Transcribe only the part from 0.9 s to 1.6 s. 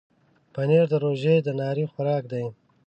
د روژې د